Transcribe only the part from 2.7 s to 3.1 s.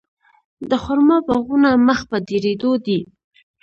دي.